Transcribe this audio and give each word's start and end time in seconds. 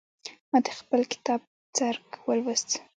ما 0.49 0.57
د 0.65 0.67
خپل 0.79 1.01
کتاب 1.13 1.41
څرک 1.77 2.05
ويوست. 2.27 2.69